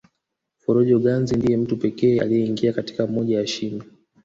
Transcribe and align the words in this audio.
Forojo 0.61 0.97
Ganze 1.03 1.35
ndiye 1.35 1.57
mtu 1.57 1.77
pekee 1.77 2.19
aliyeingia 2.21 2.73
katika 2.73 3.07
moja 3.07 3.37
ya 3.39 3.47
shimo 3.47 3.83